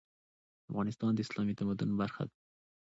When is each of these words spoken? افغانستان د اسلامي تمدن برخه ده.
افغانستان 0.69 1.11
د 1.13 1.19
اسلامي 1.25 1.53
تمدن 1.59 1.89
برخه 2.01 2.23
ده. 2.29 2.35